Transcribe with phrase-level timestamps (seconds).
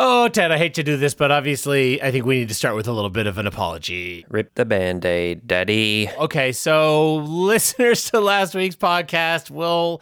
[0.00, 2.76] Oh, Ted, I hate to do this, but obviously, I think we need to start
[2.76, 4.24] with a little bit of an apology.
[4.28, 6.08] Rip the band aid, daddy.
[6.16, 10.00] Okay, so listeners to last week's podcast will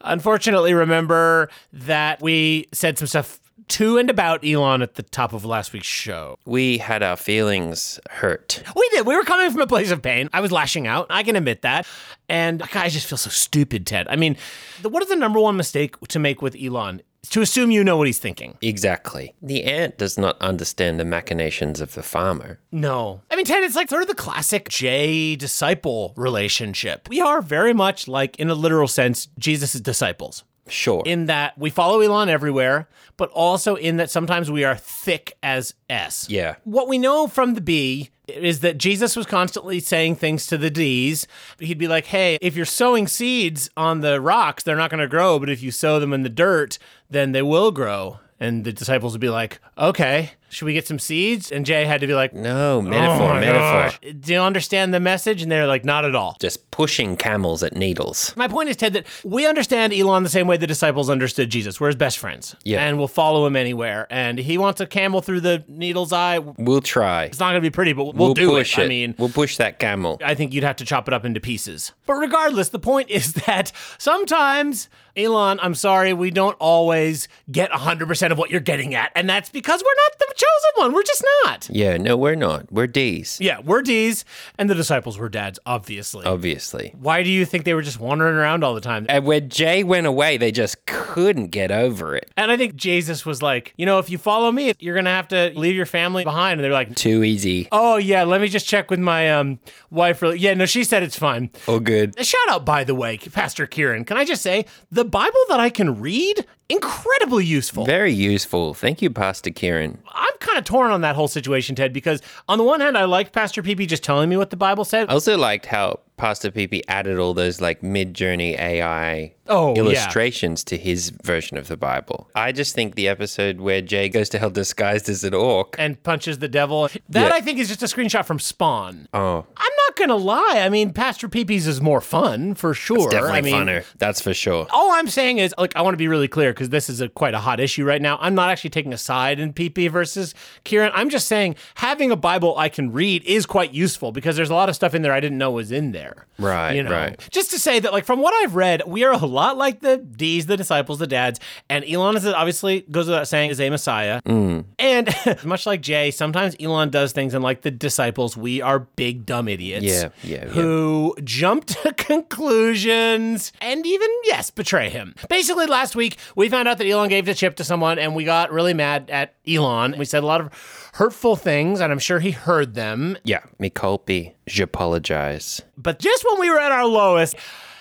[0.00, 3.38] unfortunately remember that we said some stuff
[3.68, 6.40] to and about Elon at the top of last week's show.
[6.44, 8.64] We had our feelings hurt.
[8.74, 9.06] We did.
[9.06, 10.28] We were coming from a place of pain.
[10.32, 11.06] I was lashing out.
[11.08, 11.86] I can admit that.
[12.28, 14.08] And God, I just feel so stupid, Ted.
[14.08, 14.36] I mean,
[14.82, 17.02] the, what is the number one mistake to make with Elon?
[17.30, 18.56] To assume you know what he's thinking.
[18.60, 19.34] Exactly.
[19.42, 22.60] The ant does not understand the machinations of the farmer.
[22.72, 23.22] No.
[23.30, 27.08] I mean, Ted, it's like sort of the classic J disciple relationship.
[27.08, 30.44] We are very much like, in a literal sense, Jesus' disciples.
[30.68, 31.02] Sure.
[31.06, 35.74] In that we follow Elon everywhere, but also in that sometimes we are thick as
[35.88, 36.28] S.
[36.28, 36.56] yeah.
[36.64, 40.70] What we know from the B is that Jesus was constantly saying things to the
[40.70, 41.26] D's.
[41.60, 45.08] He'd be like, hey, if you're sowing seeds on the rocks, they're not going to
[45.08, 48.18] grow, but if you sow them in the dirt, then they will grow.
[48.40, 51.50] And the disciples would be like, okay, should we get some seeds?
[51.50, 53.58] And Jay had to be like, No, metaphor, "Oh metaphor.
[53.58, 54.00] gosh.
[54.20, 55.42] Do you understand the message?
[55.42, 56.36] And they're like, not at all.
[56.40, 58.34] Just pushing camels at needles.
[58.36, 61.80] My point is, Ted, that we understand Elon the same way the disciples understood Jesus.
[61.80, 62.54] We're his best friends.
[62.64, 62.84] Yeah.
[62.86, 64.06] And we'll follow him anywhere.
[64.10, 66.38] And he wants a camel through the needle's eye.
[66.38, 67.24] We'll try.
[67.24, 68.82] It's not going to be pretty, but we'll, do push it.
[68.82, 68.84] it.
[68.84, 70.18] I mean, we'll push that camel.
[70.24, 71.92] I think you'd have to chop it up into pieces.
[72.06, 78.32] But regardless, the point is that sometimes, Elon, I'm sorry, we don't always get 100%
[78.32, 79.12] of what you're getting at.
[79.14, 80.92] And that's because we're not the chosen one.
[80.92, 81.68] We're just not.
[81.70, 82.70] Yeah, no, we're not.
[82.72, 83.38] We're D's.
[83.40, 84.24] Yeah, we're D's,
[84.58, 86.24] and the disciples were dads, obviously.
[86.24, 86.94] Obviously.
[86.98, 89.06] Why do you think they were just wandering around all the time?
[89.08, 92.30] And when Jay went away, they just couldn't get over it.
[92.36, 95.10] And I think Jesus was like, you know, if you follow me, you're going to
[95.10, 96.60] have to leave your family behind.
[96.60, 97.68] And they're like, Too easy.
[97.72, 99.58] oh, yeah, let me just check with my um,
[99.90, 100.22] wife.
[100.22, 100.38] Really.
[100.38, 101.50] Yeah, no, she said it's fine.
[101.68, 102.14] Oh, good.
[102.24, 104.04] Shout out, by the way, Pastor Kieran.
[104.04, 107.84] Can I just say, the Bible that I can read, incredibly useful.
[107.84, 108.74] Very useful.
[108.74, 109.98] Thank you, Pastor Kieran.
[110.12, 113.04] I'm kind of torn on that whole situation, Ted, because on the one hand, I
[113.04, 115.08] liked Pastor PP just telling me what the Bible said.
[115.08, 119.80] I also liked how Pastor PP added all those like Midjourney AI Oh, yeah.
[119.82, 122.28] illustrations to his version of the Bible.
[122.34, 125.76] I just think the episode where Jay goes to hell disguised as an orc.
[125.78, 126.88] and punches the devil.
[127.08, 127.34] That Yeah.
[127.34, 129.08] I think is just a screenshot from Spawn.
[129.14, 130.60] Oh, I'm not gonna lie.
[130.62, 133.08] I mean, Pastor PP's is more fun for sure.
[133.10, 133.84] definitely I mean, funner.
[133.98, 134.66] That's for sure.
[134.70, 137.08] All I'm saying is, like, I want to be really clear because this is a
[137.08, 138.18] quite a hot issue right now.
[138.20, 140.34] I'm not actually taking a side in PP versus
[140.64, 140.90] Kieran.
[140.94, 144.54] I'm just saying having a Bible I can read is quite useful because there's a
[144.54, 146.26] lot of stuff in there I didn't know was in there.
[146.38, 147.28] Right, You know, right.
[147.30, 149.98] just to say that, like, from what I've read, we are a lot like the
[149.98, 151.38] D's, the disciples, the dads,
[151.68, 154.20] and Elon is obviously goes without saying is a Messiah.
[154.22, 154.64] Mm.
[154.78, 155.14] And
[155.44, 159.48] much like Jay, sometimes Elon does things, and like the disciples, we are big dumb
[159.48, 159.84] idiots.
[159.84, 160.50] Yeah, yeah, yeah.
[160.52, 165.14] Who jump to conclusions and even yes, betray him.
[165.28, 168.24] Basically, last week we found out that Elon gave the chip to someone, and we
[168.24, 169.96] got really mad at Elon.
[169.98, 170.50] We said a lot of
[170.94, 173.18] hurtful things, and I'm sure he heard them.
[173.24, 174.32] Yeah, me culpy.
[174.48, 175.60] J'apologize.
[175.76, 177.36] But just when we were at our lowest,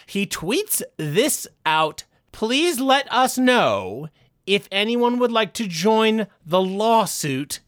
[0.06, 2.04] he tweets this out.
[2.32, 4.10] Please let us know
[4.46, 7.60] if anyone would like to join the lawsuit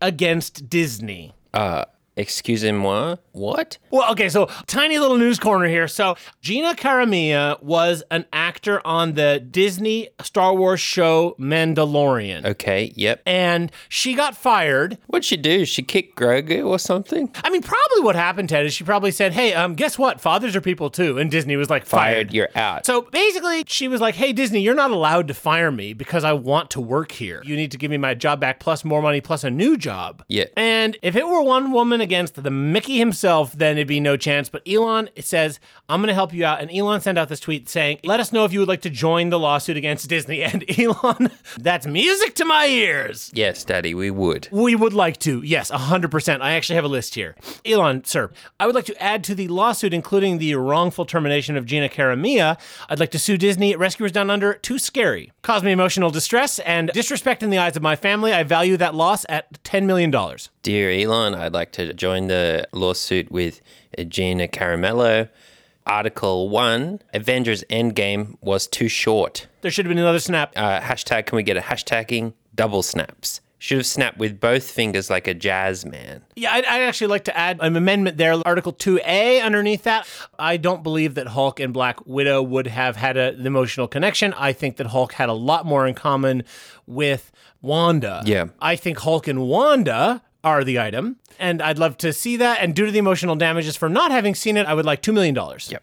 [0.00, 1.34] against Disney.
[1.54, 1.84] Uh,
[2.16, 3.16] excusez-moi.
[3.38, 3.78] What?
[3.90, 5.88] Well, okay, so tiny little news corner here.
[5.88, 12.44] So Gina Carmilla was an actor on the Disney Star Wars show Mandalorian.
[12.44, 13.22] Okay, yep.
[13.24, 14.98] And she got fired.
[15.06, 15.64] What'd she do?
[15.64, 17.30] She kicked Grogu or something?
[17.44, 20.20] I mean, probably what happened, Ted, is she probably said, "Hey, um, guess what?
[20.20, 22.84] Fathers are people too." And Disney was like, Fired, you're out.
[22.86, 26.32] So basically, she was like, "Hey Disney, you're not allowed to fire me because I
[26.32, 27.40] want to work here.
[27.44, 30.24] You need to give me my job back plus more money plus a new job."
[30.28, 30.46] Yeah.
[30.56, 34.48] And if it were one woman against the Mickey himself, then it'd be no chance.
[34.48, 37.68] But Elon says, "I'm going to help you out." And Elon sent out this tweet
[37.68, 40.64] saying, "Let us know if you would like to join the lawsuit against Disney." And
[40.78, 43.30] Elon, that's music to my ears.
[43.34, 44.48] yes, Daddy, we would.
[44.50, 46.40] We would like to, yes, 100%.
[46.40, 47.36] I actually have a list here.
[47.66, 51.66] Elon, sir, I would like to add to the lawsuit, including the wrongful termination of
[51.66, 52.58] Gina Caramia.
[52.88, 55.32] I'd like to sue Disney, Rescuers Down Under, too scary.
[55.42, 58.32] Caused me emotional distress and disrespect in the eyes of my family.
[58.32, 60.10] I value that loss at $10 million.
[60.62, 63.60] Dear Elon, I'd like to join the lawsuit with
[64.08, 65.28] Gina Caramello.
[65.86, 69.46] Article 1 Avengers Endgame was too short.
[69.62, 70.52] There should have been another snap.
[70.54, 72.34] Uh, hashtag, can we get a hashtagging?
[72.54, 73.40] Double snaps.
[73.60, 76.22] Should have snapped with both fingers like a jazz man.
[76.36, 80.06] Yeah, I'd, I'd actually like to add an amendment there, Article 2A underneath that.
[80.38, 84.32] I don't believe that Hulk and Black Widow would have had a, an emotional connection.
[84.34, 86.44] I think that Hulk had a lot more in common
[86.86, 88.22] with Wanda.
[88.24, 88.46] Yeah.
[88.60, 91.16] I think Hulk and Wanda are the item.
[91.38, 92.58] And I'd love to see that.
[92.60, 95.12] And due to the emotional damages for not having seen it, I would like $2
[95.14, 95.34] million.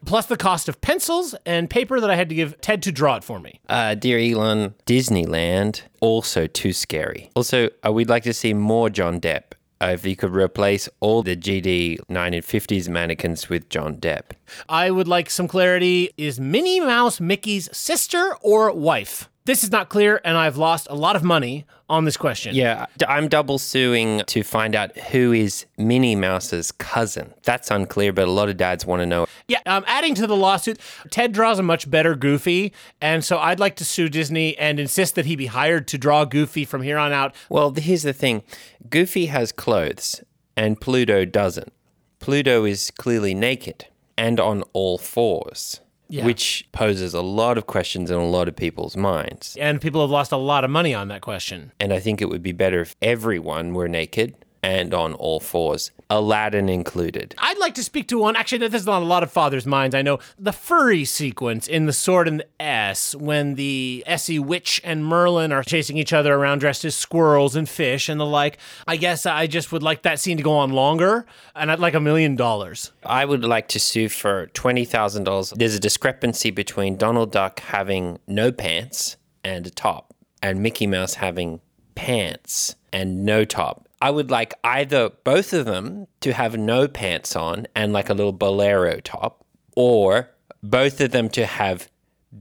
[0.06, 3.16] Plus the cost of pencils and paper that I had to give Ted to draw
[3.16, 3.60] it for me.
[3.70, 7.30] Uh, dear Elon, Disneyland, also too scary.
[7.36, 9.54] Also, uh, we'd like to see more John Depp.
[9.82, 14.32] Uh, if you could replace all the GD 1950s mannequins with John Depp.
[14.70, 16.12] I would like some clarity.
[16.18, 19.30] Is Minnie Mouse Mickey's sister or wife?
[19.46, 22.56] This is not clear, and I've lost a lot of money on this question.
[22.56, 27.32] Yeah, I'm double suing to find out who is Minnie Mouse's cousin.
[27.44, 29.28] That's unclear, but a lot of dads want to know.
[29.48, 30.80] Yeah, um, adding to the lawsuit,
[31.12, 35.14] Ted draws a much better Goofy, and so I'd like to sue Disney and insist
[35.14, 37.36] that he be hired to draw Goofy from here on out.
[37.48, 38.42] Well, here's the thing
[38.90, 40.24] Goofy has clothes,
[40.58, 41.72] and Pluto doesn't.
[42.20, 43.86] Pluto is clearly naked
[44.18, 45.82] and on all fours.
[46.08, 46.26] Yeah.
[46.26, 49.58] Which poses a lot of questions in a lot of people's minds.
[49.60, 51.72] And people have lost a lot of money on that question.
[51.80, 55.92] And I think it would be better if everyone were naked and on all fours,
[56.10, 57.36] Aladdin included.
[57.38, 58.36] I'd like to speak to one.
[58.36, 59.94] Actually, this is on a lot of fathers' minds.
[59.94, 64.82] I know the furry sequence in The Sword and the S when the Essie Witch
[64.84, 68.58] and Merlin are chasing each other around dressed as squirrels and fish and the like.
[68.88, 71.94] I guess I just would like that scene to go on longer, and I'd like
[71.94, 72.92] a million dollars.
[73.06, 75.56] I would like to sue for $20,000.
[75.56, 81.14] There's a discrepancy between Donald Duck having no pants and a top, and Mickey Mouse
[81.16, 81.62] having
[81.94, 83.85] pants and no top.
[84.02, 88.14] I would like either both of them to have no pants on and like a
[88.14, 89.46] little bolero top,
[89.76, 90.30] or
[90.62, 91.90] both of them to have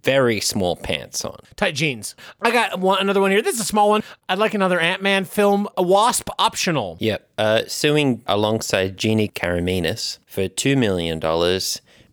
[0.02, 1.38] very small pants on.
[1.56, 2.14] Tight jeans.
[2.42, 3.42] I got one, another one here.
[3.42, 4.02] This is a small one.
[4.28, 6.96] I'd like another Ant Man film, a Wasp optional.
[7.00, 7.28] Yep.
[7.38, 11.20] Uh, suing alongside Jeannie Karaminas for $2 million.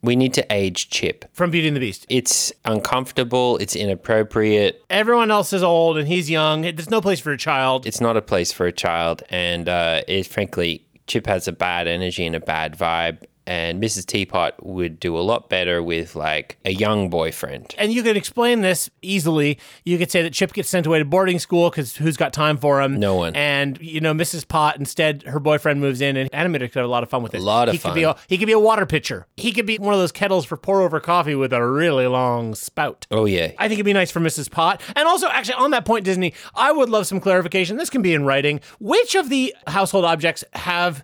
[0.03, 1.25] We need to age Chip.
[1.33, 2.05] From Beauty and the Beast.
[2.09, 3.57] It's uncomfortable.
[3.57, 4.83] It's inappropriate.
[4.89, 6.63] Everyone else is old and he's young.
[6.63, 7.85] There's no place for a child.
[7.85, 9.23] It's not a place for a child.
[9.29, 13.23] And uh, it, frankly, Chip has a bad energy and a bad vibe.
[13.51, 14.05] And Mrs.
[14.05, 17.75] Teapot would do a lot better with like a young boyfriend.
[17.77, 19.59] And you could explain this easily.
[19.83, 22.55] You could say that Chip gets sent away to boarding school because who's got time
[22.55, 22.97] for him?
[22.97, 23.35] No one.
[23.35, 24.47] And you know, Mrs.
[24.47, 27.35] Pot instead, her boyfriend moves in, and Animator could have a lot of fun with
[27.35, 27.41] it.
[27.41, 28.23] A lot of he Could be a, fun.
[28.29, 29.27] he could be a water pitcher.
[29.35, 32.55] He could be one of those kettles for pour over coffee with a really long
[32.55, 33.05] spout.
[33.11, 33.51] Oh, yeah.
[33.59, 34.49] I think it'd be nice for Mrs.
[34.49, 34.81] Pot.
[34.95, 37.75] And also, actually, on that point, Disney, I would love some clarification.
[37.75, 38.61] This can be in writing.
[38.79, 41.03] Which of the household objects have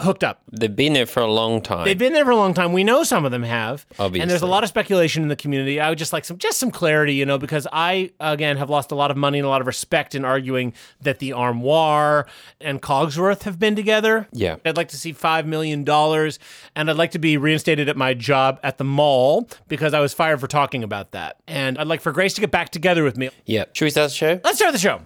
[0.00, 0.42] hooked up?
[0.52, 1.84] They've been there for a long time.
[1.84, 2.72] They've been there for a long time.
[2.72, 3.84] We know some of them have.
[3.98, 4.22] Obviously.
[4.22, 5.80] And there's a lot of speculation in the community.
[5.80, 8.92] I would just like some just some clarity, you know, because I again have lost
[8.92, 12.26] a lot of money and a lot of respect in arguing that the Armoire
[12.60, 14.28] and Cogsworth have been together.
[14.32, 14.56] Yeah.
[14.64, 16.38] I'd like to see five million dollars
[16.74, 20.14] and I'd like to be reinstated at my job at the mall because I was
[20.14, 21.36] fired for talking about that.
[21.46, 23.30] And I'd like for Grace to get back together with me.
[23.46, 23.64] yeah.
[23.72, 24.40] Should we start the show?
[24.44, 25.00] Let's start the show.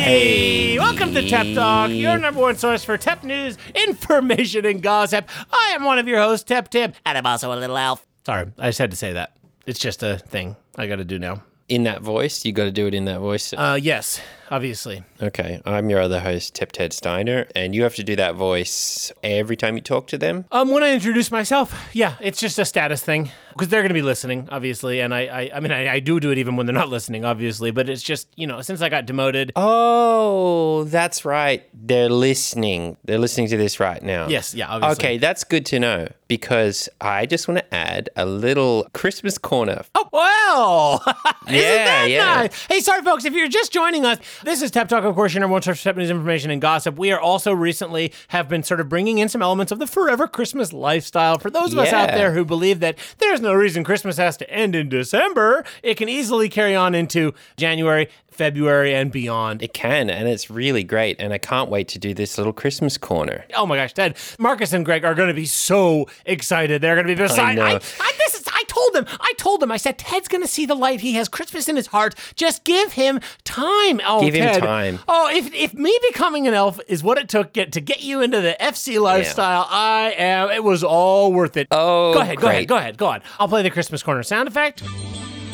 [0.00, 0.78] Hey.
[0.78, 5.28] Welcome to Tep Talk, your number one source for Tep news, information, and gossip.
[5.52, 8.04] I am one of your hosts, Tep Tip, and I'm also a little elf.
[8.24, 9.36] Sorry, I just had to say that.
[9.66, 11.42] It's just a thing I got to do now.
[11.68, 12.46] In that voice?
[12.46, 13.52] You got to do it in that voice.
[13.52, 14.20] Uh, yes,
[14.50, 15.02] obviously.
[15.22, 19.12] Okay, I'm your other host, Tip Ted Steiner, and you have to do that voice
[19.22, 20.44] every time you talk to them.
[20.52, 23.94] Um, when I introduce myself, yeah, it's just a status thing because they're going to
[23.94, 26.66] be listening, obviously, and I, I, I mean, I, I do do it even when
[26.66, 31.24] they're not listening, obviously, but it's just you know, since I got demoted, Oh, that's
[31.24, 31.64] right.
[31.74, 32.96] They're listening.
[33.04, 34.28] They're listening to this right now.
[34.28, 35.04] yes, yeah, obviously.
[35.04, 39.82] Okay, that's good to know because I just want to add a little Christmas corner.
[39.94, 41.02] Oh well,
[41.48, 42.24] isn't Yeah, yeah.
[42.42, 42.66] nice?
[42.66, 45.40] Hey, sorry, folks, if you're just joining us, this is Tep Talk, of course, your
[45.40, 46.96] number one source for Tep news, information, and gossip.
[46.96, 50.26] We are also recently have been sort of bringing in some elements of the forever
[50.26, 54.16] Christmas lifestyle for those of us out there who believe that there's no reason Christmas
[54.16, 55.64] has to end in December.
[55.82, 59.62] It can easily carry on into January, February, and beyond.
[59.62, 61.16] It can, and it's really great.
[61.20, 63.44] And I can't wait to do this little Christmas corner.
[63.54, 66.80] Oh my gosh, Ted, Marcus and Greg are going to be so excited.
[66.80, 67.56] They're going to be beside.
[67.56, 67.64] know.
[67.64, 68.49] I, I, this is.
[68.90, 69.18] I told them.
[69.20, 69.70] I told them.
[69.72, 71.00] I said Ted's going to see the light.
[71.00, 72.14] He has Christmas in his heart.
[72.34, 74.00] Just give him time.
[74.04, 74.98] Oh, Give him time.
[75.08, 78.20] Oh, if if me becoming an elf is what it took get to get you
[78.20, 80.50] into the FC lifestyle, I am.
[80.50, 81.68] It was all worth it.
[81.70, 82.38] Oh, go ahead.
[82.38, 82.68] Go ahead.
[82.68, 82.96] Go ahead.
[82.96, 83.22] Go on.
[83.38, 84.82] I'll play the Christmas corner sound effect.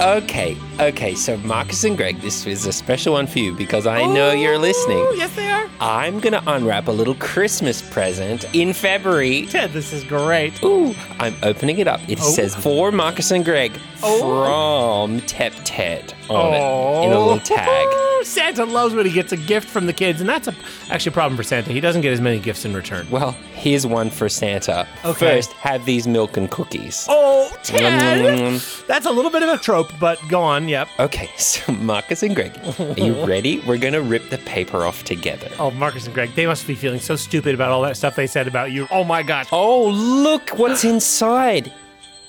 [0.01, 1.15] Okay, okay.
[1.15, 4.59] So Marcus and Greg, this is a special one for you because I know you're
[4.59, 4.99] listening.
[4.99, 5.67] Oh, yes, they are.
[5.81, 9.47] I'm gonna unwrap a little Christmas present in February.
[9.47, 10.63] Ted, this is great.
[10.63, 12.01] Ooh, I'm opening it up.
[12.09, 12.31] It oh.
[12.31, 15.07] says for Marcus and Greg oh.
[15.07, 17.39] from Tep Ted on it in a little oh.
[17.39, 17.87] tag.
[17.89, 20.55] Oh, Santa loves when he gets a gift from the kids, and that's a,
[20.91, 21.73] actually a problem for Santa.
[21.73, 23.07] He doesn't get as many gifts in return.
[23.11, 24.87] Well, here's one for Santa.
[25.05, 25.37] Okay.
[25.37, 27.07] First, have these milk and cookies.
[27.09, 28.61] Oh, Ted.
[28.87, 30.69] That's a little bit of a trope, but go on.
[30.69, 30.89] Yep.
[30.99, 33.61] Okay, so Marcus and Greg, are you ready?
[33.61, 35.51] We're gonna rip the paper off together.
[35.59, 38.27] Oh, Marcus and Greg, they must be feeling so stupid about all that stuff they
[38.27, 38.87] said about you.
[38.91, 39.49] Oh my gosh.
[39.53, 41.73] Oh, look what's inside.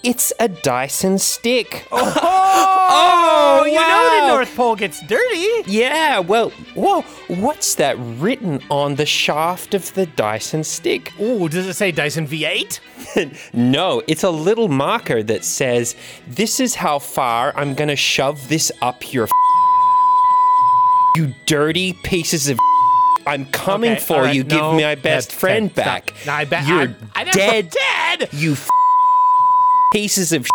[0.10, 1.86] It's a Dyson stick.
[2.90, 4.22] Oh, you know wow.
[4.22, 5.70] the North Pole gets dirty.
[5.70, 11.12] Yeah, well, whoa, what's that written on the shaft of the Dyson stick?
[11.20, 12.80] Ooh, does it say Dyson V8?
[13.54, 15.96] No, it's a little marker that says,
[16.28, 19.28] This is how far I'm gonna shove this up your.
[21.18, 22.58] You dirty pieces of.
[23.26, 24.46] I'm coming Okay, for right, you.
[24.46, 26.14] Give me my best friend back.
[26.26, 27.70] No, I bet You're I, I dead.
[28.18, 28.30] Dead.
[28.32, 28.56] You
[29.94, 30.48] pieces of.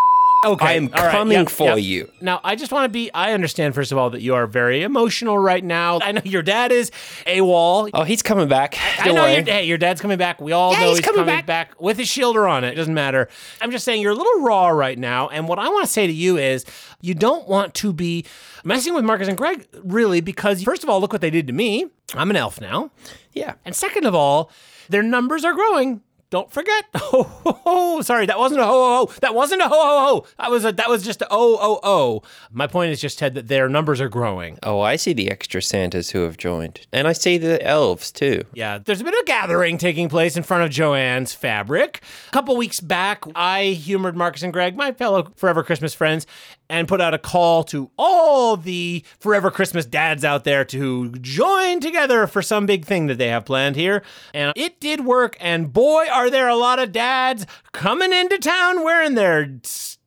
[0.44, 1.82] Okay, I am right, coming yep, for yep.
[1.82, 2.10] you.
[2.20, 3.12] Now, I just want to be.
[3.14, 6.00] I understand, first of all, that you are very emotional right now.
[6.02, 6.90] I know your dad is
[7.28, 7.90] AWOL.
[7.94, 8.76] Oh, he's coming back.
[8.98, 9.34] I Don't know worry.
[9.34, 10.40] your, hey, your dad's coming back.
[10.40, 11.46] We all Yeah, know he's he's, coming coming, back.
[11.46, 11.80] back.
[11.80, 12.72] with his shielder on it.
[12.72, 13.28] It doesn't matter.
[13.60, 15.28] I'm just saying you're a little raw right now.
[15.28, 16.64] And what I want to say to you is
[17.00, 18.24] you don't want to be
[18.64, 21.52] messing with Marcus and Greg, really, because first of all, look what they did to
[21.52, 21.86] me.
[22.14, 22.90] I'm an elf now.
[23.32, 23.54] Yeah.
[23.64, 24.50] And second of all,
[24.88, 26.00] their numbers are growing.
[26.32, 26.86] Don't forget.
[27.14, 29.12] Oh, ho, ho, sorry, that wasn't a ho ho ho.
[29.20, 30.26] That wasn't a ho ho ho.
[30.38, 32.22] That was a that was just a oh oh oh.
[32.50, 34.58] My point is just Ted that their numbers are growing.
[34.62, 36.86] Oh, I see the extra Santas who have joined.
[36.90, 38.44] And I see the elves too.
[38.54, 42.00] Yeah, there's a bit of gathering taking place in front of Joanne's fabric.
[42.28, 46.26] A couple weeks back, I humored Marcus and Greg, my fellow Forever Christmas friends,
[46.72, 51.80] and put out a call to all the Forever Christmas dads out there to join
[51.80, 54.02] together for some big thing that they have planned here.
[54.32, 58.82] And it did work, and boy, are there a lot of dads coming into town
[58.82, 59.58] wearing their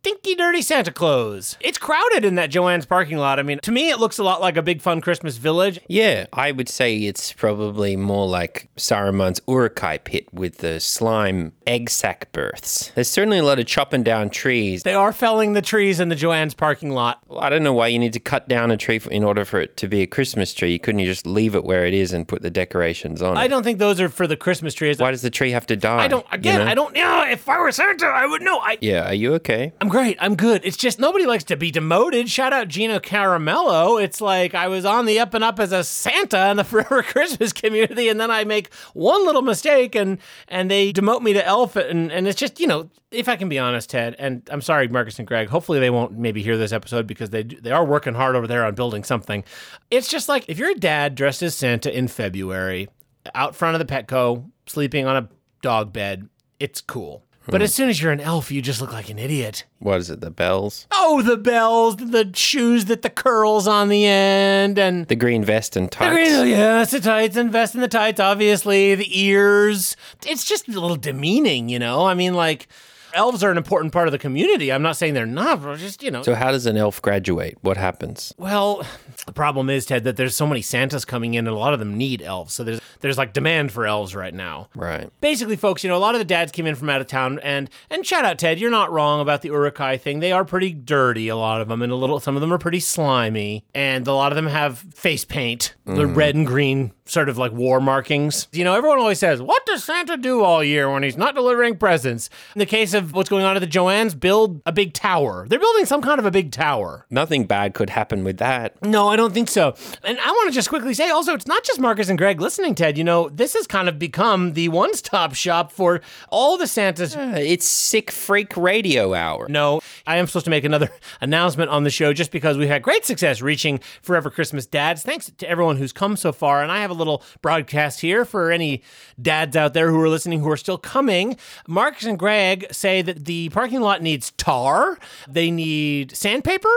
[0.06, 1.58] stinky, dirty Santa clothes.
[1.60, 3.40] It's crowded in that Joanne's parking lot.
[3.40, 5.80] I mean, to me, it looks a lot like a big fun Christmas village.
[5.88, 11.90] Yeah, I would say it's probably more like Saruman's Uruk-hai pit with the slime egg
[11.90, 12.92] sac births.
[12.94, 14.84] There's certainly a lot of chopping down trees.
[14.84, 17.24] They are felling the trees in the Joanne's parking lot.
[17.28, 19.44] Well, I don't know why you need to cut down a tree for, in order
[19.44, 20.78] for it to be a Christmas tree.
[20.78, 23.48] Couldn't you just leave it where it is and put the decorations on I it?
[23.48, 25.00] don't think those are for the Christmas trees.
[25.00, 26.04] Why does the tree have to die?
[26.04, 26.26] I don't.
[26.26, 26.68] you Again, know?
[26.68, 26.96] I don't.
[26.96, 28.60] Yeah, if I were Santa, I would know.
[28.60, 28.78] I.
[28.82, 29.74] Yeah, are you okay?
[29.82, 30.18] I'm great.
[30.20, 30.60] I'm good.
[30.66, 32.30] It's just nobody likes to be demoted.
[32.30, 34.04] Shout out Gino Caramello.
[34.04, 37.02] It's like I was on the up and up as a Santa in the Forever
[37.02, 40.18] Christmas community, and then I make one little mistake, and
[40.50, 43.48] and they demote me to elf, and and it's just you know, if I can
[43.48, 45.48] be honest, Ted, and I'm sorry, Marcus and Greg.
[45.48, 48.66] Hopefully they won't maybe hear this episode because they they are working hard over there
[48.66, 49.46] on building something.
[49.92, 52.90] It's just like if you're a dad dressed as Santa in February,
[53.34, 55.30] out front of the Petco, sleeping on a
[55.62, 56.28] dog bed,
[56.60, 57.25] it's cool.
[57.48, 59.66] But as soon as you're an elf, you just look like an idiot.
[59.80, 60.88] What is it, the bells?
[60.92, 65.76] Oh, the bells, the shoes that the curls on the end, and The green vest
[65.76, 66.14] and the tights?
[66.14, 69.96] green, yes, the tights and vest and the tights, obviously, the ears.
[70.26, 72.06] It's just a little demeaning, you know?
[72.08, 72.68] I mean, like,
[73.16, 74.72] elves are an important part of the community.
[74.72, 76.22] I'm not saying they're not, but just, you know.
[76.24, 77.58] So how does an elf graduate?
[77.62, 78.34] What happens?
[78.38, 78.86] Well,
[79.26, 81.80] the problem is, Ted, that there's so many Santas coming in, and a lot of
[81.80, 82.54] them need elves.
[82.54, 84.70] So there's there's like demand for elves right now.
[84.76, 85.10] Right.
[85.22, 87.40] Basically, folks, you know, a lot of the dads came in from out of town,
[87.40, 90.20] and and shout out Ted, you're not wrong about the Uruk-hai thing.
[90.20, 92.58] They are pretty dirty, a lot of them, and a little some of them are
[92.58, 96.16] pretty slimy, and a lot of them have face paint, the mm.
[96.16, 98.48] red and green sort of like war markings.
[98.52, 101.78] You know, everyone always says, "What does Santa do all year when he's not delivering
[101.78, 105.46] presents?" In the case of what's going on at the Joannes, build a big tower.
[105.50, 107.06] They're building some kind of a big tower.
[107.10, 108.82] Nothing bad could happen with that.
[108.84, 109.76] No, I don't think so.
[110.04, 112.76] And I want to just quickly say also, it's not just Marcus and Greg listening,
[112.76, 112.98] Ted.
[112.98, 117.16] You know, this has kind of become the one stop shop for all the Santas.
[117.16, 119.48] Uh, It's sick freak radio hour.
[119.50, 120.90] No, I am supposed to make another
[121.22, 125.04] announcement on the show just because we had great success reaching Forever Christmas Dads.
[125.04, 126.62] Thanks to everyone who's come so far.
[126.64, 128.82] And I have a little broadcast here for any
[129.22, 131.38] dads out there who are listening who are still coming.
[131.68, 134.98] Marcus and Greg say that the parking lot needs tar,
[135.28, 136.70] they need sandpaper.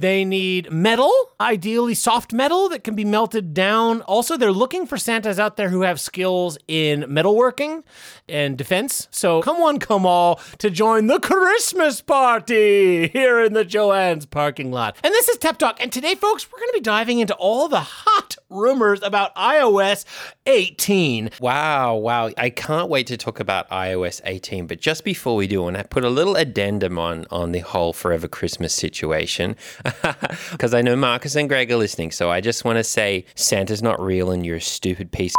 [0.00, 4.00] They need metal, ideally soft metal that can be melted down.
[4.02, 7.82] Also, they're looking for Santas out there who have skills in metalworking
[8.26, 9.08] and defense.
[9.10, 14.70] So come one, come all to join the Christmas party here in the Joanne's parking
[14.72, 14.96] lot.
[15.04, 15.82] And this is Tep Talk.
[15.82, 20.04] And today, folks, we're going to be diving into all the hot rumors about iOS
[20.46, 21.30] 18.
[21.40, 22.30] Wow, wow.
[22.36, 24.66] I can't wait to talk about iOS 18.
[24.66, 28.28] But just before we do, I put a little addendum on, on the whole Forever
[28.28, 29.56] Christmas situation,
[30.52, 32.10] because I know Marcus and Greg are listening.
[32.10, 35.34] So I just want to say Santa's not real and you're a stupid piece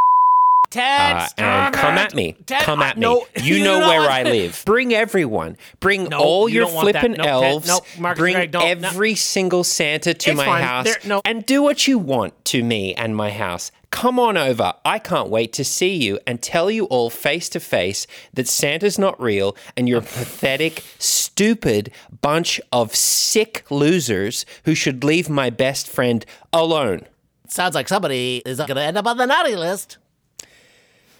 [0.72, 2.32] Ted, Uh, and come at me.
[2.46, 3.00] Ted, come at me.
[3.02, 4.62] no, you, you know where I live.
[4.66, 5.56] Bring everyone.
[5.80, 7.00] Bring No, all you your don't want that.
[7.00, 7.68] flippin' No, Ted, elves.
[7.68, 10.62] no, Marcus Bring Greg, every single Santa to It's my fine.
[10.62, 10.96] house.
[11.04, 11.20] There-.
[11.24, 13.70] And do what you want to me and my house.
[13.90, 14.72] Come on over.
[14.86, 18.98] I can't wait to see you and tell you all face to face that Santa's
[18.98, 25.28] not real and you're a pathetic, stupid stupid bunch of sick losers who should leave
[25.30, 27.00] my best friend alone.
[27.48, 29.96] Sounds like somebody is going to end up on the naughty list.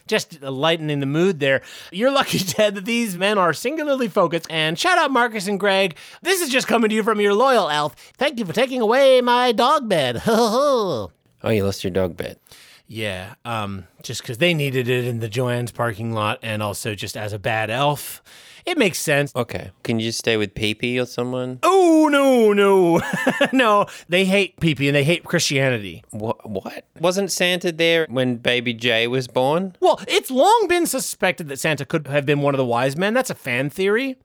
[0.06, 1.62] Just lightening the mood there.
[1.90, 4.46] You're lucky, Ted, that these men are singularly focused.
[4.50, 5.96] And shout out Marcus and Greg.
[6.22, 7.94] This is just coming to you from your loyal elf.
[8.16, 10.22] Thank you for taking away my dog bed.
[10.26, 11.10] oh,
[11.44, 12.38] you lost your dog bed.
[12.86, 17.16] Yeah, um, just because they needed it in the Joanne's parking lot, and also just
[17.16, 18.22] as a bad elf,
[18.66, 19.34] it makes sense.
[19.34, 19.70] Okay.
[19.82, 21.58] Can you just stay with Pee or someone?
[21.62, 23.00] Oh no, no,
[23.52, 23.86] no!
[24.08, 26.04] They hate Pee and they hate Christianity.
[26.10, 26.48] What?
[26.48, 26.84] What?
[27.00, 29.76] Wasn't Santa there when baby Jay was born?
[29.80, 33.14] Well, it's long been suspected that Santa could have been one of the wise men.
[33.14, 34.16] That's a fan theory.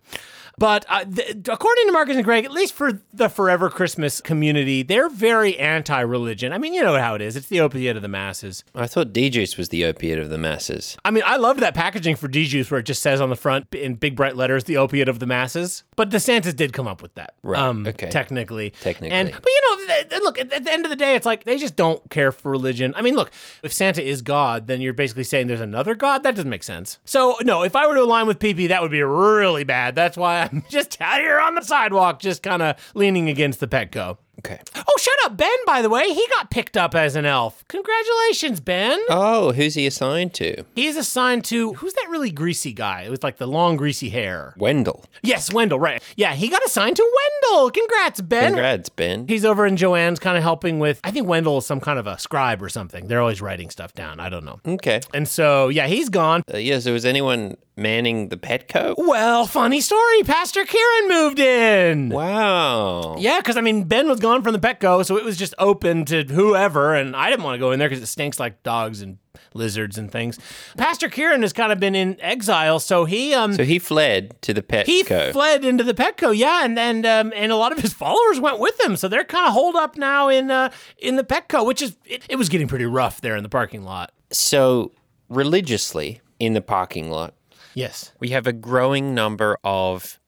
[0.60, 4.82] But uh, th- according to Marcus and Greg, at least for the Forever Christmas community,
[4.82, 6.52] they're very anti religion.
[6.52, 7.36] I mean, you know how it is.
[7.36, 8.64] It's the opiate of the masses.
[8.74, 10.98] I thought D Juice was the opiate of the masses.
[11.06, 13.36] I mean, I love that packaging for D Juice where it just says on the
[13.36, 15.84] front in big bright letters, the opiate of the masses.
[15.96, 17.36] But the Santas did come up with that.
[17.44, 17.62] Right.
[17.62, 18.10] Um, okay.
[18.10, 18.72] Technically.
[18.82, 19.16] Technically.
[19.16, 21.26] And, but you know, th- th- look, at, at the end of the day, it's
[21.26, 22.94] like they just don't care for religion.
[22.96, 26.24] I mean, look, if Santa is God, then you're basically saying there's another God?
[26.24, 26.98] That doesn't make sense.
[27.06, 29.94] So, no, if I were to align with PP, that would be really bad.
[29.94, 34.18] That's why Just out here on the sidewalk, just kind of leaning against the Petco.
[34.40, 34.60] Okay.
[34.76, 36.14] Oh, shut up, Ben, by the way.
[36.14, 37.64] He got picked up as an elf.
[37.68, 39.00] Congratulations, Ben.
[39.10, 40.64] Oh, who's he assigned to?
[40.76, 44.54] He's assigned to who's that really greasy guy with like the long greasy hair?
[44.58, 45.06] Wendell.
[45.24, 46.02] Yes, Wendell, right.
[46.16, 47.14] Yeah, he got assigned to
[47.52, 47.72] Wendell.
[47.72, 48.54] Congrats, Ben.
[48.54, 49.28] Congrats, Ben.
[49.28, 52.06] He's over in Joanne's, kind of helping with I think Wendell is some kind of
[52.06, 53.08] a scribe or something.
[53.08, 54.20] They're always writing stuff down.
[54.20, 54.60] I don't know.
[54.66, 55.02] Okay.
[55.14, 56.44] And so, yeah, he's gone.
[56.54, 58.96] Uh, yeah, so was anyone manning the Petco?
[58.98, 60.24] Well, funny story.
[60.24, 62.10] Pastor Kieran moved in.
[62.10, 63.18] Wow.
[63.18, 66.06] Yeah, because I mean, Ben was gone from the Petco, so it was just open
[66.06, 69.02] to whoever, and I didn't want to go in there because it stinks like dogs
[69.02, 69.18] and
[69.54, 70.38] lizards and things.
[70.78, 74.54] Pastor Kieran has kind of been in exile, so he um So he fled to
[74.54, 74.86] the Petco.
[74.86, 78.40] he fled into the Petco, yeah, and and um, and a lot of his followers
[78.40, 81.66] went with him, so they're kind of holed up now in uh, in the Petco,
[81.66, 84.12] which is it, it was getting pretty rough there in the parking lot.
[84.32, 84.92] so
[85.30, 87.34] religiously in the parking lot,
[87.74, 90.20] Yes, we have a growing number of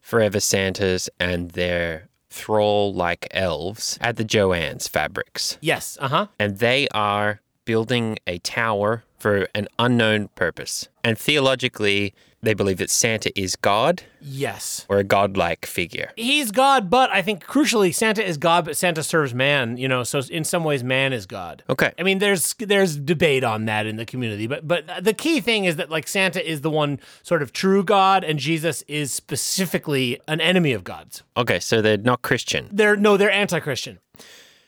[0.00, 5.58] forever Santas and their thrall like elves at the Joanne's fabrics.
[5.60, 6.26] yes, uh huh.
[6.38, 10.88] And they are building a tower for an unknown purpose.
[11.04, 14.86] And theologically, they believe that Santa is God Yes.
[14.88, 16.12] or a godlike figure.
[16.14, 19.76] He's God, but I think crucially, Santa is God, but Santa serves man.
[19.76, 21.64] You know, so in some ways, man is God.
[21.68, 21.92] Okay.
[21.98, 25.64] I mean, there's there's debate on that in the community, but but the key thing
[25.64, 30.20] is that like Santa is the one sort of true God, and Jesus is specifically
[30.28, 31.22] an enemy of God's.
[31.36, 32.68] Okay, so they're not Christian.
[32.70, 33.98] They're no, they're anti-Christian.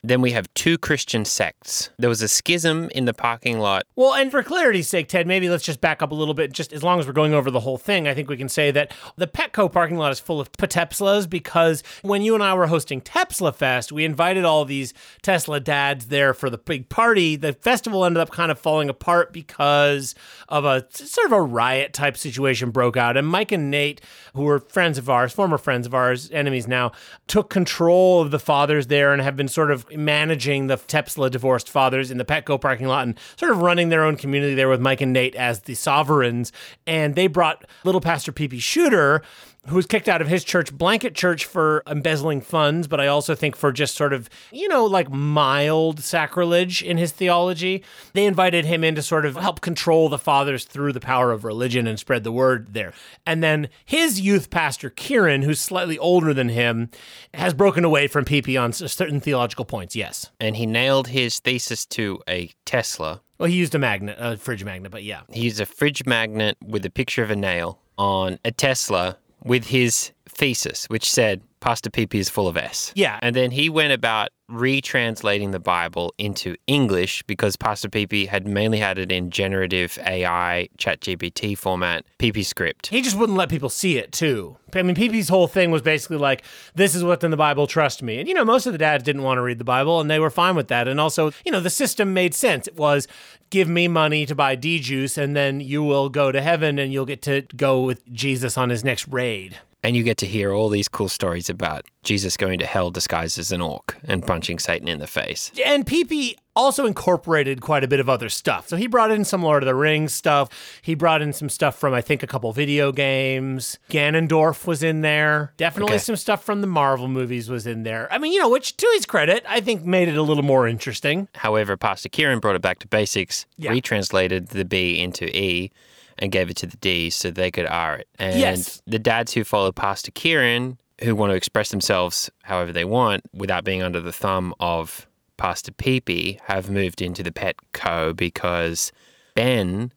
[0.03, 1.91] Then we have two Christian sects.
[1.99, 3.83] There was a schism in the parking lot.
[3.97, 6.53] Well, and for clarity's sake, Ted, maybe let's just back up a little bit.
[6.53, 8.71] Just as long as we're going over the whole thing, I think we can say
[8.71, 12.69] that the Petco parking lot is full of Petepslas because when you and I were
[12.69, 17.37] hosting Tepsla Fest, we invited all these Tesla dads there for the big party.
[17.37, 20.15] The festival ended up kind of falling apart because
[20.49, 23.19] of a sort of a riot type situation broke out.
[23.19, 24.01] And Mike and Nate,
[24.35, 26.93] who were friends of ours, former friends of ours, enemies now,
[27.27, 31.69] took control of the fathers there and have been sort of managing the Tepsla divorced
[31.69, 34.81] fathers in the Petco parking lot and sort of running their own community there with
[34.81, 36.53] Mike and Nate as the sovereigns.
[36.87, 39.23] And they brought little Pastor Pee Shooter,
[39.67, 43.35] who was kicked out of his church, Blanket Church, for embezzling funds, but I also
[43.35, 47.85] think for just sort of, you know, like mild sacrilege in his theology.
[48.15, 51.45] They invited him in to sort of help control the fathers through the power of
[51.45, 52.93] religion and spread the word there.
[53.27, 56.91] And then his youth pastor, Kieran, who's slightly older than him,
[57.35, 60.31] has broken away from PP on certain theological points, yes.
[60.41, 63.21] And he nailed his thesis to a Tesla.
[63.39, 65.23] Well, he used a magnet, a fridge magnet, but yeah.
[65.31, 69.67] He used a fridge magnet with a picture of a nail on a Tesla with
[69.69, 72.93] his thesis, which said, Pastor PP is full of S.
[72.95, 73.19] Yeah.
[73.23, 78.79] And then he went about retranslating the Bible into English because Pastor PP had mainly
[78.79, 82.89] had it in generative AI, ChatGPT format, PP script.
[82.89, 84.57] He just wouldn't let people see it too.
[84.75, 86.43] I mean, PP's whole thing was basically like,
[86.75, 87.67] "This is what's in the Bible.
[87.67, 90.01] Trust me." And you know, most of the dads didn't want to read the Bible,
[90.01, 90.89] and they were fine with that.
[90.89, 92.67] And also, you know, the system made sense.
[92.67, 93.07] It was,
[93.51, 96.93] "Give me money to buy D juice, and then you will go to heaven, and
[96.93, 100.53] you'll get to go with Jesus on his next raid." And you get to hear
[100.53, 104.59] all these cool stories about Jesus going to hell disguised as an orc and punching
[104.59, 105.51] Satan in the face.
[105.65, 108.69] And PP also incorporated quite a bit of other stuff.
[108.69, 110.51] So he brought in some Lord of the Rings stuff.
[110.83, 113.79] He brought in some stuff from, I think, a couple video games.
[113.89, 115.55] Ganondorf was in there.
[115.57, 116.03] Definitely Okay.
[116.03, 118.07] some stuff from the Marvel movies was in there.
[118.13, 120.69] I mean, you know, which to his credit, I think made it a little more
[120.69, 121.29] interesting.
[121.37, 123.71] However, Pastor Kieran brought it back to basics, Yeah.
[123.71, 125.71] retranslated the B into E,
[126.19, 128.09] and gave it to the D's so they could R it.
[128.19, 128.83] And Yes.
[128.87, 133.65] the dads who follow Pastor Kieran, who want to express themselves however they want without
[133.65, 138.93] being under the thumb of Pastor Peepee, have moved into the pet co because
[139.35, 139.93] Ben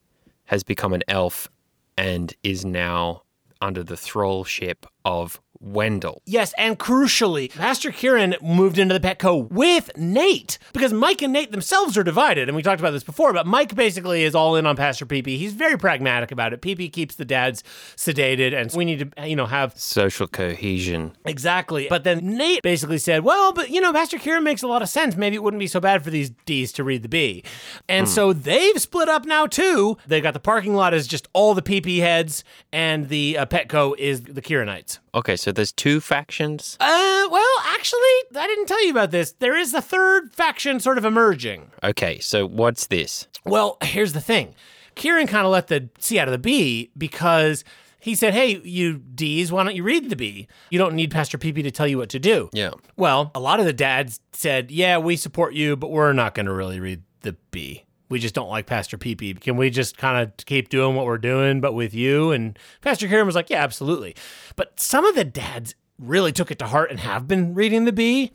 [0.46, 1.50] has become an elf
[1.98, 3.24] and is now
[3.62, 6.22] under the thrallship of Wendell.
[6.26, 11.52] Yes, and crucially, Pastor Kieran moved into the Petco with Nate because Mike and Nate
[11.52, 12.50] themselves are divided.
[12.50, 15.38] And we talked about this before, but Mike basically is all in on Pastor Peepee.
[15.38, 16.62] He's very pragmatic about it.
[16.62, 17.64] Peepee keeps the dads
[17.96, 21.16] sedated, and we need to, you know, have Social cohesion.
[21.26, 21.88] Exactly.
[21.90, 24.90] But then Nate basically said, well, but you know, Pastor Kieran makes a lot of
[24.90, 25.16] sense.
[25.16, 27.44] Maybe it wouldn't be so bad for these D's to read the B.
[27.88, 29.98] And so they've split up now too.
[30.08, 33.98] They've got the parking lot as just all the PP heads, and the uh, Petco
[33.98, 35.00] is the Kieranites.
[35.16, 36.76] Okay, so there's two factions.
[36.80, 38.00] Uh, well, actually,
[38.36, 39.34] I didn't tell you about this.
[39.34, 41.72] There is a third faction sort of emerging.
[41.84, 43.28] Okay, so what's this?
[43.46, 44.56] Well, here's the thing.
[44.96, 47.64] Kieran kind of let the C out of the B because
[48.00, 50.48] he said, Hey, you D's, why don't you read the B?
[50.70, 52.50] You don't need Pastor PP to tell you what to do.
[52.52, 52.72] Yeah.
[52.96, 56.48] Well, a lot of the dads said, Yeah, we support you, but we're not going
[56.48, 57.86] to really read the B.
[58.10, 59.40] We just don't like Pastor PP.
[59.40, 62.32] Can we just kind of keep doing what we're doing, but with you?
[62.32, 64.16] And Pastor Kieran was like, Yeah, absolutely.
[64.56, 67.94] But some of the dads really took it to heart and have been reading the
[67.94, 68.32] B.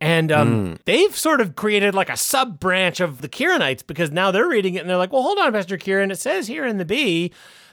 [0.00, 4.32] And um, they've sort of created like a sub branch of the Kieranites because now
[4.32, 6.10] they're reading it and they're like, well, hold on, Pastor Kieran.
[6.10, 7.32] It says here in the B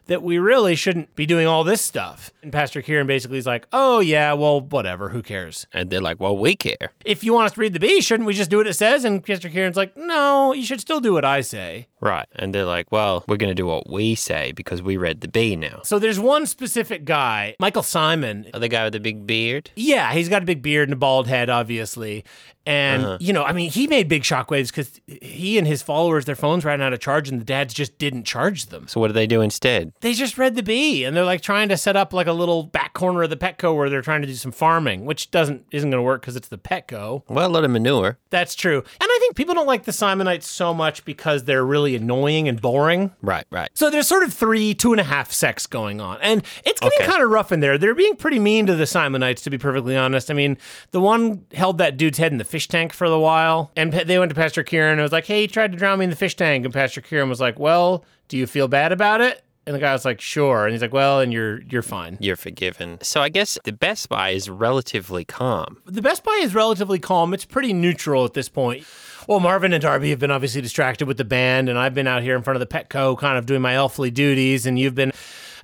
[0.09, 2.31] that we really shouldn't be doing all this stuff.
[2.41, 5.09] And Pastor Kieran basically is like, oh, yeah, well, whatever.
[5.09, 5.67] Who cares?
[5.71, 6.93] And they're like, well, we care.
[7.05, 9.05] If you want us to read the B, shouldn't we just do what it says?
[9.05, 11.88] And Pastor Kieran's like, no, you should still do what I say.
[12.01, 12.27] Right.
[12.33, 15.27] And they're like, well, we're going to do what we say because we read the
[15.27, 15.81] B now.
[15.83, 19.71] So there's one specific guy, Michael Simon, Oh, the guy with the big beard?
[19.75, 22.23] Yeah, he's got a big beard and a bald head, obviously.
[22.65, 23.17] And, uh-huh.
[23.19, 26.63] you know, I mean, he made big shockwaves because he and his followers, their phones
[26.63, 28.87] ran out of charge and the dads just didn't charge them.
[28.87, 29.91] So what do they do instead?
[30.01, 32.63] They just read the B and they're like trying to set up like a little
[32.63, 35.89] back corner of the Petco where they're trying to do some farming, which doesn't isn't
[35.89, 37.23] going to work because it's the Petco.
[37.27, 38.19] Well, a lot of manure.
[38.29, 38.83] That's true.
[39.01, 43.11] I think people don't like the Simonites so much because they're really annoying and boring.
[43.21, 43.69] Right, right.
[43.73, 46.17] So there's sort of three, two and a half sects going on.
[46.21, 47.09] And it's getting Okay.
[47.09, 47.77] kind of rough in there.
[47.77, 50.29] They're being pretty mean to the Simonites, to be perfectly honest.
[50.31, 50.57] I mean,
[50.91, 53.71] the one held that dude's head in the fish tank for a while.
[53.75, 56.05] And they went to Pastor Kieran and was like, hey, he tried to drown me
[56.05, 56.65] in the fish tank.
[56.65, 59.43] And Pastor Kieran was like, well, do you feel bad about it?
[59.69, 60.65] And the guy was like, sure.
[60.65, 62.17] And he's like, well, and you're you're fine.
[62.19, 62.97] You're forgiven.
[63.03, 65.77] So I guess the Best Buy is relatively calm.
[65.85, 67.35] The Best Buy is relatively calm.
[67.35, 68.83] It's pretty neutral at this point.
[69.27, 72.23] Well, Marvin and Darby have been obviously distracted with the band, and I've been out
[72.23, 75.11] here in front of the Petco kind of doing my elfly duties, and you've been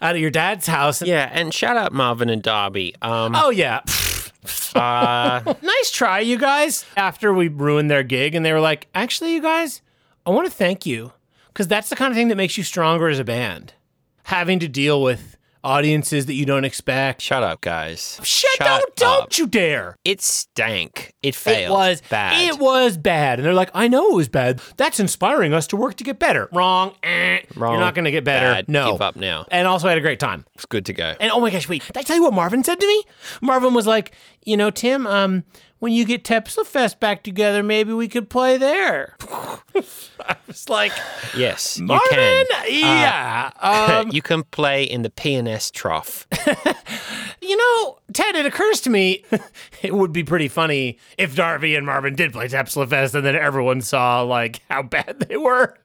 [0.04, 1.02] out of your dad's house.
[1.02, 2.94] Yeah, and shout out Marvin and Darby.
[3.02, 3.82] Um, Oh, yeah.
[4.76, 6.86] uh, nice try, you guys.
[6.96, 9.82] After we ruined their gig, and they were like, actually, you guys,
[10.28, 11.12] I want to thank you
[11.48, 13.74] because that's the kind of thing that makes you stronger as a band.
[14.26, 17.22] Having to deal with audiences that you don't expect.
[17.22, 18.20] shut up, guys.
[18.24, 19.38] Shit, Shut don't, don't up.
[19.38, 19.98] you dare.
[20.06, 21.14] It stank.
[21.24, 21.72] It failed.
[21.72, 22.40] It was bad.
[22.40, 23.40] It was bad.
[23.40, 24.62] And they're like, I know it was bad.
[24.78, 26.48] That's inspiring us to work to get better.
[26.52, 26.94] Wrong.
[27.02, 27.40] Eh.
[27.56, 27.74] Wrong.
[27.74, 28.46] You're not going to get better.
[28.46, 28.70] Bad.
[28.70, 28.92] No.
[28.92, 29.46] Give up now.
[29.50, 30.46] And also, I had a great time.
[30.54, 31.16] It's good to go.
[31.20, 33.04] And oh my gosh, wait, did I tell you what Marvin said to me?
[33.42, 34.12] Marvin was like,
[34.44, 35.44] you know, Tim, um,
[35.86, 39.14] when you get Tepsa Fest back together, maybe we could play there.
[39.22, 40.92] I was like,
[41.38, 42.46] Yes, you Marvin, can.
[42.70, 43.52] yeah.
[43.60, 46.26] Uh, um, you can play in the PNS trough.
[47.40, 49.24] you know, Ted, it occurs to me
[49.84, 53.36] it would be pretty funny if Darby and Marvin did play Tepsa Fest and then
[53.36, 55.78] everyone saw like how bad they were.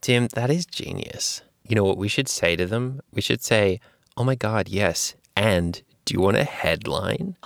[0.00, 1.42] Tim, that is genius.
[1.66, 3.00] You know what we should say to them?
[3.12, 3.80] We should say,
[4.16, 7.36] "Oh my God, yes." And do you want a headline?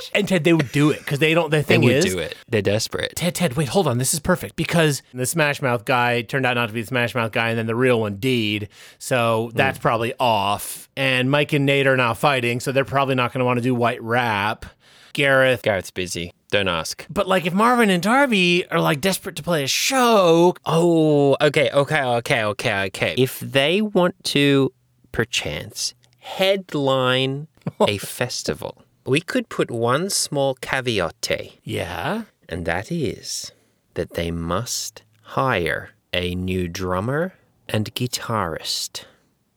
[0.00, 0.10] Gosh.
[0.14, 2.18] And Ted, they would do it because they don't, the They thing would is, do
[2.18, 2.36] it.
[2.48, 3.16] They're desperate.
[3.16, 3.98] Ted, Ted, wait, hold on.
[3.98, 7.14] This is perfect because the Smash Mouth guy turned out not to be the Smash
[7.14, 8.68] Mouth guy, and then the real one deed.
[8.98, 9.82] So that's hmm.
[9.82, 10.88] probably off.
[10.96, 13.62] And Mike and Nate are now fighting, so they're probably not going to want to
[13.62, 14.66] do White Rap.
[15.12, 15.62] Gareth.
[15.62, 16.32] Gareth's busy.
[16.50, 17.06] Don't ask.
[17.10, 21.70] But like, if Marvin and Darby are like desperate to play a show, Oh, okay,
[21.70, 23.14] okay, okay, okay, okay.
[23.16, 24.72] If they want to,
[25.12, 27.48] perchance, headline
[27.80, 31.30] a festival, we could put one small caveat,
[31.64, 33.52] yeah, and that is
[33.94, 37.34] that they must hire a new drummer
[37.68, 39.04] and guitarist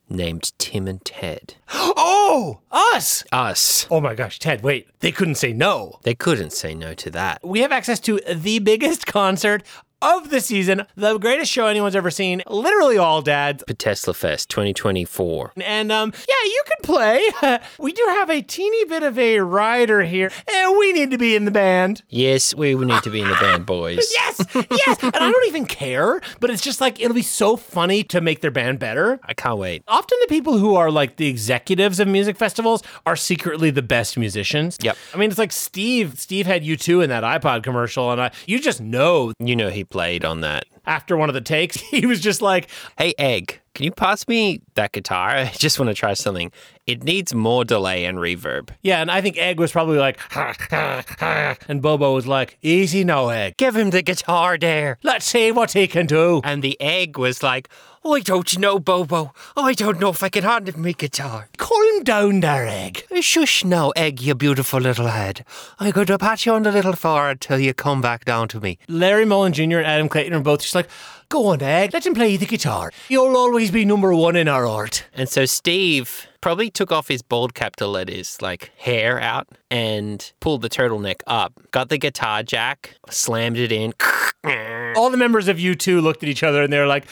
[0.09, 1.55] named Tim and Ted.
[1.71, 3.23] Oh, us.
[3.31, 3.87] Us.
[3.89, 4.87] Oh my gosh, Ted, wait.
[4.99, 5.99] They couldn't say no.
[6.03, 7.45] They couldn't say no to that.
[7.45, 9.63] We have access to the biggest concert
[10.03, 12.43] of the season, the greatest show anyone's ever seen.
[12.47, 13.63] Literally all dads.
[13.77, 15.53] Tesla Fest 2024.
[15.63, 17.59] And um, yeah, you can play.
[17.79, 21.35] we do have a teeny bit of a rider here, and we need to be
[21.35, 22.03] in the band.
[22.09, 23.99] Yes, we will need to be in the band, boys.
[24.13, 25.01] Yes, yes.
[25.01, 28.41] And I don't even care, but it's just like it'll be so funny to make
[28.41, 29.19] their band better.
[29.23, 29.83] I can't wait.
[29.87, 34.17] Often the people who are like the executives of music festivals are secretly the best
[34.17, 34.77] musicians.
[34.81, 34.97] Yep.
[35.13, 36.19] I mean, it's like Steve.
[36.19, 39.69] Steve had you two in that iPod commercial, and I, you just know You know
[39.69, 40.65] he played on that.
[40.85, 44.61] after one of the takes, he was just like, Hey, Egg, can you pass me
[44.75, 45.29] that guitar?
[45.37, 46.51] I just want to try something.
[46.85, 48.69] It needs more delay and reverb.
[48.81, 49.01] yeah.
[49.01, 50.19] And I think Egg was probably like,
[51.69, 53.55] and Bobo was like, easy no, Egg.
[53.57, 54.97] Give him the guitar there.
[55.01, 56.41] Let's see what he can do.
[56.43, 57.69] And the egg was like,
[58.05, 59.31] I don't know, Bobo.
[59.55, 61.47] I don't know if I can handle me guitar.
[61.57, 63.05] Calm down there, Egg.
[63.21, 65.45] Shush now, Egg, you beautiful little head.
[65.79, 68.59] I'm going to pat you on the little forehead till you come back down to
[68.59, 68.77] me.
[68.89, 69.77] Larry Mullen Jr.
[69.77, 70.89] and Adam Clayton are both just like,
[71.33, 72.91] go on, Egg, let him play the guitar.
[73.09, 75.05] You'll always be number one in our art.
[75.15, 79.47] And so Steve probably took off his bald cap to let his like hair out
[79.71, 81.59] and pulled the turtleneck up.
[81.71, 83.95] Got the guitar jack, slammed it in.
[84.95, 87.05] All the members of U2 looked at each other and they were like,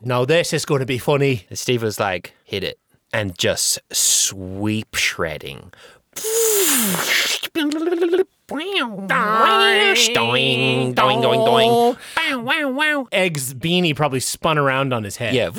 [0.00, 1.46] now this is going to be funny.
[1.48, 2.80] And Steve was like, hit it.
[3.12, 5.72] And just sweep shredding.
[10.14, 11.96] Doing, doing, doing, doing.
[12.16, 13.08] Bow, wow, wow.
[13.12, 15.34] Egg's beanie probably spun around on his head.
[15.34, 15.50] Yeah.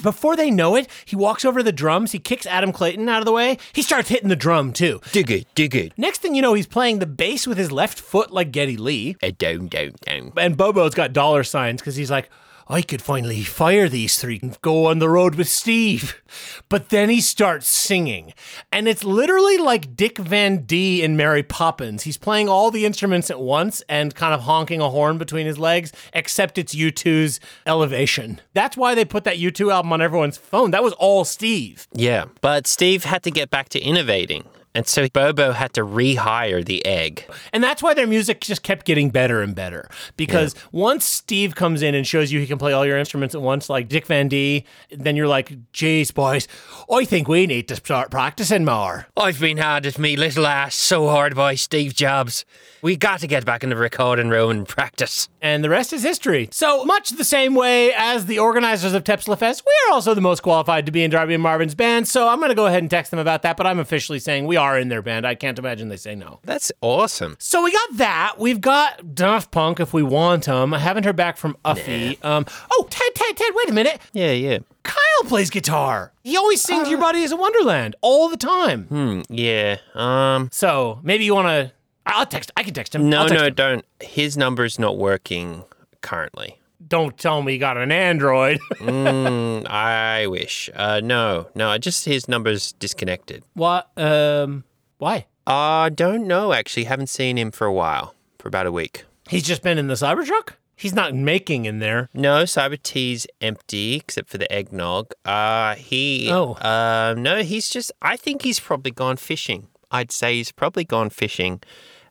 [0.00, 3.18] Before they know it, he walks over to the drums, he kicks Adam Clayton out
[3.18, 5.00] of the way, he starts hitting the drum too.
[5.10, 5.92] Dig it, dig it.
[5.96, 9.16] Next thing you know, he's playing the bass with his left foot like Geddy Lee.
[9.20, 10.32] Uh, down, down, down.
[10.36, 12.30] And Bobo's got dollar signs because he's like,
[12.70, 16.22] I could finally fire these three and go on the road with Steve.
[16.68, 18.34] But then he starts singing.
[18.70, 22.02] And it's literally like Dick Van D in Mary Poppins.
[22.02, 25.58] He's playing all the instruments at once and kind of honking a horn between his
[25.58, 28.40] legs, except it's U2's Elevation.
[28.52, 30.70] That's why they put that U2 album on everyone's phone.
[30.72, 31.88] That was all Steve.
[31.94, 32.26] Yeah.
[32.42, 34.44] But Steve had to get back to innovating.
[34.78, 37.24] And so Bobo had to rehire the egg.
[37.52, 39.90] And that's why their music just kept getting better and better.
[40.16, 43.42] Because once Steve comes in and shows you he can play all your instruments at
[43.42, 46.46] once, like Dick Van D, then you're like, geez, boys,
[46.88, 49.08] I think we need to start practicing more.
[49.16, 52.44] I've been hard at me little ass so hard by Steve Jobs.
[52.80, 55.28] We got to get back in the recording room and practice.
[55.42, 56.48] And the rest is history.
[56.52, 60.20] So, much the same way as the organizers of Tepsla Fest, we are also the
[60.20, 62.06] most qualified to be in Darby and Marvin's band.
[62.06, 64.46] So, I'm going to go ahead and text them about that, but I'm officially saying
[64.46, 65.24] we are in their band.
[65.26, 66.40] I can't imagine they say no.
[66.42, 67.36] That's awesome.
[67.38, 68.34] So we got that.
[68.38, 70.74] We've got Daft Punk if we want them.
[70.74, 72.22] I haven't heard back from Uffie.
[72.24, 74.00] Um, oh, Ted, Ted, Ted, wait a minute.
[74.12, 74.58] Yeah, yeah.
[74.82, 76.12] Kyle plays guitar.
[76.24, 78.84] He always sings Your Body is a Wonderland all the time.
[78.84, 79.76] Hmm, yeah.
[79.94, 81.72] Um So maybe you want to.
[82.06, 82.50] I'll text.
[82.56, 83.08] I can text him.
[83.10, 83.54] no, I'll text no, him.
[83.54, 83.84] don't.
[84.00, 85.64] His number's not working
[86.00, 86.58] currently.
[86.88, 88.58] Don't tell me you got an Android.
[88.80, 90.70] Mm, I wish.
[90.74, 91.48] Uh no.
[91.54, 93.42] No, just his number's disconnected.
[93.54, 93.90] what?
[93.98, 94.64] Um,
[94.98, 95.26] why?
[95.46, 96.84] I don't know actually.
[96.84, 98.14] Haven't seen him for a while.
[98.38, 99.04] For about a week.
[99.28, 100.50] He's just been in the Cybertruck.
[100.76, 102.08] He's not making in there.
[102.14, 105.12] No, Cyber Tea's empty except for the eggnog.
[105.24, 106.52] Uh he Oh.
[106.54, 109.68] uh, no, he's just I think he's probably gone fishing.
[109.90, 111.60] I'd say he's probably gone fishing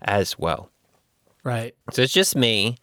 [0.01, 0.69] as well.
[1.43, 1.75] Right.
[1.91, 2.77] So it's just me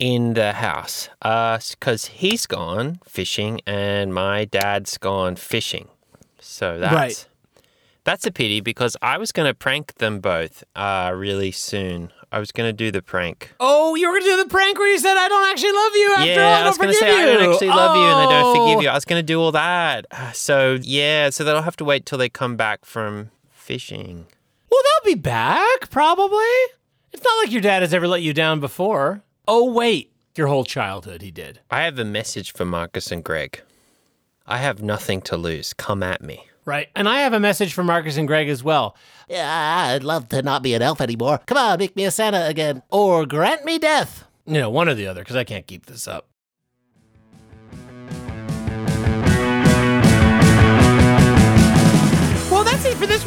[0.00, 1.08] in the house.
[1.22, 5.88] Uh cuz he's gone fishing and my dad's gone fishing.
[6.40, 7.26] So that's Right.
[8.02, 12.10] That's a pity because I was going to prank them both uh really soon.
[12.32, 13.52] I was going to do the prank.
[13.60, 16.08] Oh, you were gonna do the prank where you said I don't actually love you.
[16.16, 18.26] After all, Yeah, I was going to say I don't actually love you and I
[18.30, 18.54] don't Oh.
[18.56, 18.88] forgive you.
[18.88, 20.06] I was going to do all that.
[20.34, 24.26] So, yeah, so they'll have to wait till they come back from fishing.
[24.70, 26.54] Well, they'll be back, probably.
[27.12, 29.22] It's not like your dad has ever let you down before.
[29.46, 30.12] Oh, wait.
[30.36, 31.60] Your whole childhood, he did.
[31.70, 33.60] I have a message for Marcus and Greg.
[34.46, 35.72] I have nothing to lose.
[35.74, 36.46] Come at me.
[36.64, 36.88] Right.
[36.94, 38.96] And I have a message for Marcus and Greg as well.
[39.28, 41.40] Yeah, I'd love to not be an elf anymore.
[41.46, 42.82] Come on, make me a Santa again.
[42.90, 44.24] Or grant me death.
[44.46, 46.28] You know, one or the other, because I can't keep this up.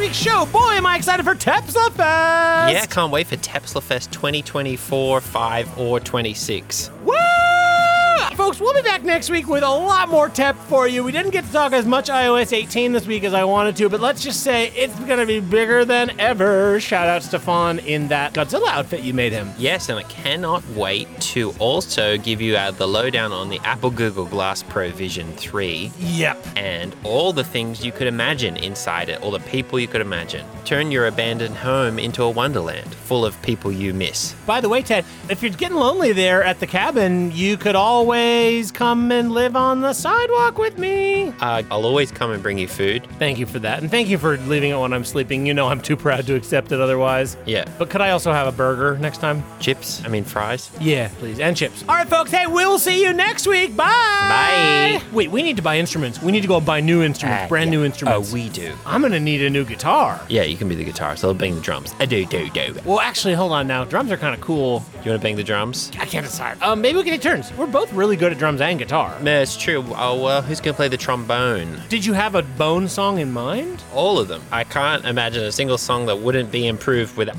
[0.03, 0.45] Week's show.
[0.47, 2.73] Boy, am I excited for Tepsa Fest!
[2.73, 6.91] Yeah, can't wait for Tepsla Fest 2024, 5, or 26.
[7.05, 7.22] Woo!
[8.35, 11.03] Folks, we'll be back next week with a lot more tech for you.
[11.03, 13.89] We didn't get to talk as much iOS 18 this week as I wanted to,
[13.89, 16.79] but let's just say it's going to be bigger than ever.
[16.79, 19.51] Shout out Stefan in that Godzilla outfit you made him.
[19.57, 23.91] Yes, and I cannot wait to also give you uh, the lowdown on the Apple
[23.91, 26.45] Google Glass Pro Vision 3 Yep.
[26.55, 30.45] and all the things you could imagine inside it, all the people you could imagine.
[30.65, 34.33] Turn your abandoned home into a wonderland full of people you miss.
[34.45, 37.75] By the way, Ted, if you're getting lonely there at the cabin, you could
[38.07, 41.29] always come and live on the sidewalk with me.
[41.39, 43.07] Uh, I'll always come and bring you food.
[43.17, 43.81] Thank you for that.
[43.81, 45.45] And thank you for leaving it when I'm sleeping.
[45.45, 47.37] You know I'm too proud to accept it otherwise.
[47.45, 47.63] Yeah.
[47.79, 49.41] But could I also have a burger next time?
[49.61, 50.69] Chips, I mean fries.
[50.81, 51.39] Yeah, please.
[51.39, 51.85] And chips.
[51.87, 52.29] All right, folks.
[52.29, 53.73] Hey, we'll see you next week.
[53.77, 53.85] Bye.
[53.85, 55.01] Bye.
[55.13, 56.21] Wait, we need to buy instruments.
[56.21, 57.79] We need to go buy new instruments, Ah, brand yeah.
[57.79, 58.29] new instruments.
[58.29, 58.73] Oh, we do.
[58.85, 60.19] I'm going to need a new guitar.
[60.27, 61.93] Yeah, you can be the guitar, so I'll bang the drums.
[61.99, 62.75] I do, do, do.
[62.83, 63.85] Well, actually, hold on now.
[63.85, 64.83] Drums are kind of cool.
[65.05, 65.89] You want to bang the drums?
[65.99, 66.61] I can't decide.
[66.61, 67.53] Um, maybe we can take turns.
[67.57, 69.17] We're both really good at drums and guitar.
[69.21, 69.83] No, it's true.
[69.95, 71.81] Oh, well, who's going to play the trombone?
[71.89, 73.83] Did you have a bone song in mind?
[73.93, 74.41] All of them.
[74.51, 77.29] I can't imagine a single song that wouldn't be improved with.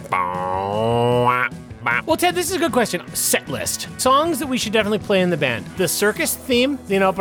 [2.07, 3.07] Well, Ted, this is a good question.
[3.15, 3.89] Set list.
[4.01, 5.67] Songs that we should definitely play in the band.
[5.77, 7.13] The circus theme, you know.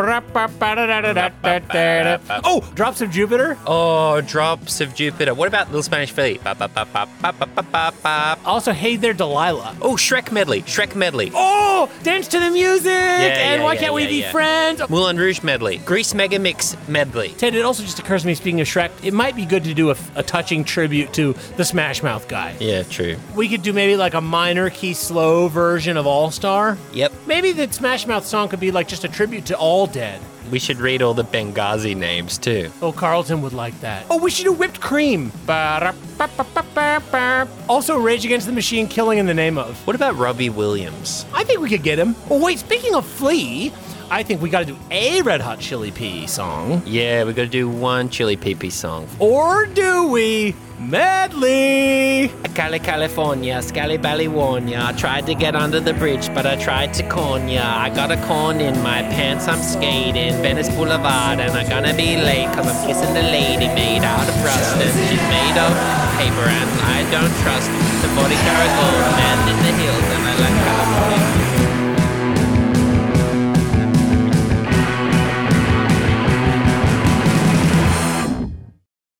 [2.46, 3.58] Oh, Drops of Jupiter.
[3.68, 5.34] Oh, Drops of Jupiter.
[5.34, 6.42] What about Little Spanish Feet?
[8.46, 9.76] Also, Hey There, Delilah.
[9.82, 10.62] Oh, Shrek medley.
[10.62, 11.32] Shrek medley.
[11.34, 12.86] Oh, Dance to the Music.
[12.86, 14.82] Yeah, and Why Can't We Be Friends?
[14.90, 15.80] Moulin Rouge medley.
[15.80, 17.30] Grease Mega Mix medley.
[17.38, 19.74] Ted, it also just occurs to me, speaking of Shrek, it might be good to
[19.74, 22.56] do a, a touching tribute to the Smash Mouth guy.
[22.60, 23.18] Yeah, true.
[23.36, 26.78] We could do maybe like a minor key slow version of All Star.
[26.94, 27.14] Yep.
[27.28, 30.22] Maybe the Smash Mouth song could be like just a tribute to All Dead.
[30.52, 32.70] We should read all the Benghazi names too.
[32.82, 34.06] Oh, Carlton would like that.
[34.10, 35.32] Oh, we should do whipped cream.
[37.70, 39.76] Also, Rage Against the Machine, Killing in the Name of.
[39.88, 41.26] What about Robbie Williams?
[41.34, 42.16] I think we could get him.
[42.30, 43.72] Oh, wait, speaking of Flea,
[44.14, 46.84] I think we got to do a Red Hot Chili Pea song.
[46.86, 49.08] Yeah, we got to do one Chili Pee song.
[49.18, 52.32] Or do we medley?
[52.54, 54.86] Cali, California, Scally Ballywarnia.
[54.86, 57.64] I tried to get under the bridge, but I tried to corn ya.
[57.66, 62.16] I got a corn in my pants, I'm skating Venice Boulevard, and I'm gonna be
[62.16, 65.74] late, cause I'm kissing the lady made out of rust, and she's made of
[66.22, 67.66] paper, and I don't trust
[68.06, 70.13] the 40 karat gold man in the hills,